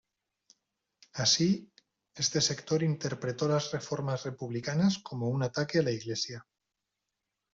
Así, 1.13 1.71
este 2.15 2.41
sector 2.41 2.81
interpretó 2.81 3.47
las 3.47 3.71
reformas 3.71 4.23
republicanas 4.25 4.97
como 4.97 5.29
un 5.29 5.43
ataque 5.43 5.77
a 5.77 5.83
la 5.83 5.91
Iglesia. 5.91 6.47